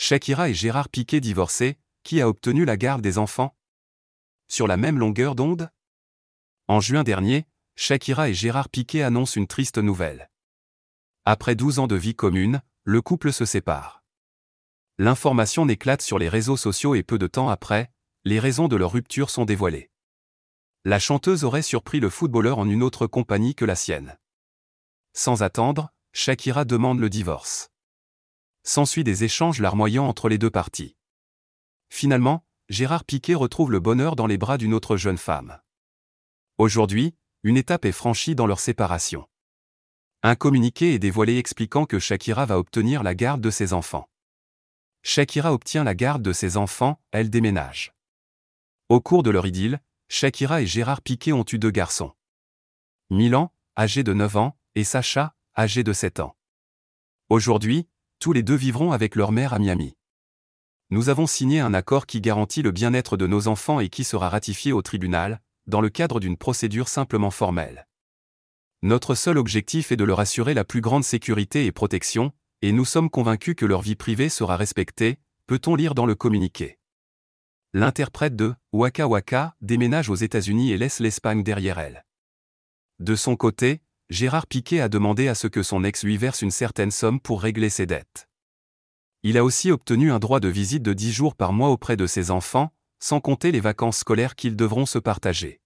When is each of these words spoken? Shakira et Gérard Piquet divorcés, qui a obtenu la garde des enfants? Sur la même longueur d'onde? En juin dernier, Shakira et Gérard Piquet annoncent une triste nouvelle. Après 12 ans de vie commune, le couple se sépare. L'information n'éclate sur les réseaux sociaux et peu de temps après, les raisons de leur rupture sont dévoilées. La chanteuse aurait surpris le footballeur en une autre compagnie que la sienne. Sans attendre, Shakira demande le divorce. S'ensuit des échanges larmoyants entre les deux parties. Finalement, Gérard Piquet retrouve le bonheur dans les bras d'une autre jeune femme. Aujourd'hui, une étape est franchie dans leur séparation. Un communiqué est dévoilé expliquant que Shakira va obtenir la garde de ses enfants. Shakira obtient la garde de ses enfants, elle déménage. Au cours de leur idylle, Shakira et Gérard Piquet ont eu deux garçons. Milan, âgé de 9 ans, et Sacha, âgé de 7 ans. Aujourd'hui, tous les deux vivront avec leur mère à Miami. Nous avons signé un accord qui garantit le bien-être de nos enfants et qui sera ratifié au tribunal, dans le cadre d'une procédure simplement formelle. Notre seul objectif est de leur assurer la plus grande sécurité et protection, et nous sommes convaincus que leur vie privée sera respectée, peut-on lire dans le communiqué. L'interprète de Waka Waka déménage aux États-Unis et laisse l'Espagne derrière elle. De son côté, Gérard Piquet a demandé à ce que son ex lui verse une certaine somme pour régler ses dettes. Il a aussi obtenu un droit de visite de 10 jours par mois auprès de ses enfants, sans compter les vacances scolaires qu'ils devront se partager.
Shakira 0.00 0.48
et 0.48 0.54
Gérard 0.54 0.88
Piquet 0.90 1.20
divorcés, 1.20 1.76
qui 2.04 2.20
a 2.20 2.28
obtenu 2.28 2.64
la 2.64 2.76
garde 2.76 3.02
des 3.02 3.18
enfants? 3.18 3.56
Sur 4.46 4.68
la 4.68 4.76
même 4.76 4.96
longueur 4.96 5.34
d'onde? 5.34 5.70
En 6.68 6.78
juin 6.78 7.02
dernier, 7.02 7.48
Shakira 7.74 8.28
et 8.28 8.34
Gérard 8.34 8.68
Piquet 8.68 9.02
annoncent 9.02 9.38
une 9.38 9.48
triste 9.48 9.76
nouvelle. 9.76 10.30
Après 11.24 11.56
12 11.56 11.80
ans 11.80 11.88
de 11.88 11.96
vie 11.96 12.14
commune, 12.14 12.62
le 12.84 13.02
couple 13.02 13.32
se 13.32 13.44
sépare. 13.44 14.04
L'information 14.98 15.66
n'éclate 15.66 16.00
sur 16.00 16.20
les 16.20 16.28
réseaux 16.28 16.56
sociaux 16.56 16.94
et 16.94 17.02
peu 17.02 17.18
de 17.18 17.26
temps 17.26 17.48
après, 17.48 17.90
les 18.24 18.38
raisons 18.38 18.68
de 18.68 18.76
leur 18.76 18.92
rupture 18.92 19.30
sont 19.30 19.46
dévoilées. 19.46 19.90
La 20.84 21.00
chanteuse 21.00 21.42
aurait 21.42 21.60
surpris 21.60 21.98
le 21.98 22.08
footballeur 22.08 22.60
en 22.60 22.68
une 22.68 22.84
autre 22.84 23.08
compagnie 23.08 23.56
que 23.56 23.64
la 23.64 23.74
sienne. 23.74 24.16
Sans 25.12 25.42
attendre, 25.42 25.92
Shakira 26.12 26.64
demande 26.64 27.00
le 27.00 27.10
divorce. 27.10 27.72
S'ensuit 28.68 29.02
des 29.02 29.24
échanges 29.24 29.62
larmoyants 29.62 30.06
entre 30.06 30.28
les 30.28 30.36
deux 30.36 30.50
parties. 30.50 30.94
Finalement, 31.88 32.44
Gérard 32.68 33.06
Piquet 33.06 33.34
retrouve 33.34 33.72
le 33.72 33.80
bonheur 33.80 34.14
dans 34.14 34.26
les 34.26 34.36
bras 34.36 34.58
d'une 34.58 34.74
autre 34.74 34.98
jeune 34.98 35.16
femme. 35.16 35.58
Aujourd'hui, 36.58 37.14
une 37.44 37.56
étape 37.56 37.86
est 37.86 37.92
franchie 37.92 38.34
dans 38.34 38.46
leur 38.46 38.60
séparation. 38.60 39.26
Un 40.22 40.34
communiqué 40.34 40.92
est 40.92 40.98
dévoilé 40.98 41.38
expliquant 41.38 41.86
que 41.86 41.98
Shakira 41.98 42.44
va 42.44 42.58
obtenir 42.58 43.02
la 43.02 43.14
garde 43.14 43.40
de 43.40 43.48
ses 43.48 43.72
enfants. 43.72 44.06
Shakira 45.02 45.54
obtient 45.54 45.82
la 45.82 45.94
garde 45.94 46.20
de 46.20 46.34
ses 46.34 46.58
enfants, 46.58 47.00
elle 47.10 47.30
déménage. 47.30 47.94
Au 48.90 49.00
cours 49.00 49.22
de 49.22 49.30
leur 49.30 49.46
idylle, 49.46 49.80
Shakira 50.08 50.60
et 50.60 50.66
Gérard 50.66 51.00
Piquet 51.00 51.32
ont 51.32 51.46
eu 51.50 51.58
deux 51.58 51.70
garçons. 51.70 52.12
Milan, 53.08 53.50
âgé 53.78 54.02
de 54.02 54.12
9 54.12 54.36
ans, 54.36 54.58
et 54.74 54.84
Sacha, 54.84 55.34
âgé 55.56 55.84
de 55.84 55.94
7 55.94 56.20
ans. 56.20 56.36
Aujourd'hui, 57.30 57.88
tous 58.18 58.32
les 58.32 58.42
deux 58.42 58.56
vivront 58.56 58.92
avec 58.92 59.14
leur 59.14 59.32
mère 59.32 59.52
à 59.52 59.58
Miami. 59.58 59.96
Nous 60.90 61.08
avons 61.08 61.26
signé 61.26 61.60
un 61.60 61.74
accord 61.74 62.06
qui 62.06 62.20
garantit 62.20 62.62
le 62.62 62.70
bien-être 62.70 63.16
de 63.16 63.26
nos 63.26 63.46
enfants 63.46 63.78
et 63.78 63.88
qui 63.88 64.04
sera 64.04 64.28
ratifié 64.28 64.72
au 64.72 64.82
tribunal, 64.82 65.40
dans 65.66 65.80
le 65.80 65.90
cadre 65.90 66.18
d'une 66.18 66.36
procédure 66.36 66.88
simplement 66.88 67.30
formelle. 67.30 67.86
Notre 68.82 69.14
seul 69.14 69.38
objectif 69.38 69.92
est 69.92 69.96
de 69.96 70.04
leur 70.04 70.20
assurer 70.20 70.54
la 70.54 70.64
plus 70.64 70.80
grande 70.80 71.04
sécurité 71.04 71.66
et 71.66 71.72
protection, 71.72 72.32
et 72.62 72.72
nous 72.72 72.84
sommes 72.84 73.10
convaincus 73.10 73.54
que 73.56 73.66
leur 73.66 73.82
vie 73.82 73.96
privée 73.96 74.28
sera 74.28 74.56
respectée, 74.56 75.18
peut-on 75.46 75.74
lire 75.74 75.94
dans 75.94 76.06
le 76.06 76.14
communiqué. 76.14 76.78
L'interprète 77.74 78.34
de 78.34 78.54
Waka 78.72 79.06
Waka 79.06 79.54
déménage 79.60 80.08
aux 80.08 80.14
États-Unis 80.14 80.72
et 80.72 80.78
laisse 80.78 81.00
l'Espagne 81.00 81.42
derrière 81.42 81.78
elle. 81.78 82.04
De 82.98 83.14
son 83.14 83.36
côté, 83.36 83.82
Gérard 84.10 84.46
Piquet 84.46 84.80
a 84.80 84.88
demandé 84.88 85.28
à 85.28 85.34
ce 85.34 85.46
que 85.48 85.62
son 85.62 85.84
ex 85.84 86.02
lui 86.02 86.16
verse 86.16 86.40
une 86.40 86.50
certaine 86.50 86.90
somme 86.90 87.20
pour 87.20 87.42
régler 87.42 87.68
ses 87.68 87.84
dettes. 87.84 88.26
Il 89.22 89.36
a 89.36 89.44
aussi 89.44 89.70
obtenu 89.70 90.10
un 90.10 90.18
droit 90.18 90.40
de 90.40 90.48
visite 90.48 90.82
de 90.82 90.94
10 90.94 91.12
jours 91.12 91.34
par 91.34 91.52
mois 91.52 91.68
auprès 91.68 91.96
de 91.96 92.06
ses 92.06 92.30
enfants, 92.30 92.72
sans 93.00 93.20
compter 93.20 93.52
les 93.52 93.60
vacances 93.60 93.98
scolaires 93.98 94.34
qu'ils 94.34 94.56
devront 94.56 94.86
se 94.86 94.98
partager. 94.98 95.60